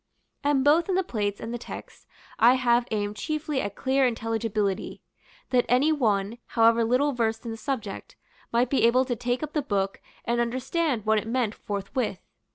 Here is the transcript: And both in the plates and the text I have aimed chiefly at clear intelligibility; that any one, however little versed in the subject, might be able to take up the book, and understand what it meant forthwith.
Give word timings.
And 0.43 0.63
both 0.63 0.89
in 0.89 0.95
the 0.95 1.03
plates 1.03 1.39
and 1.39 1.53
the 1.53 1.59
text 1.59 2.07
I 2.39 2.55
have 2.55 2.87
aimed 2.89 3.17
chiefly 3.17 3.61
at 3.61 3.75
clear 3.75 4.07
intelligibility; 4.07 5.03
that 5.51 5.63
any 5.69 5.91
one, 5.91 6.39
however 6.47 6.83
little 6.83 7.11
versed 7.13 7.45
in 7.45 7.51
the 7.51 7.55
subject, 7.55 8.15
might 8.51 8.71
be 8.71 8.83
able 8.87 9.05
to 9.05 9.15
take 9.15 9.43
up 9.43 9.53
the 9.53 9.61
book, 9.61 10.01
and 10.25 10.41
understand 10.41 11.05
what 11.05 11.19
it 11.19 11.27
meant 11.27 11.53
forthwith. 11.53 12.19